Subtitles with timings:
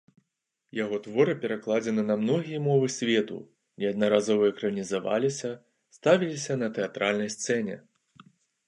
[0.83, 3.37] Яго творы перакладзены на многія мовы свету,
[3.85, 5.49] неаднаразова экранізаваліся,
[6.01, 7.75] ставіліся на тэатральнай сцэне.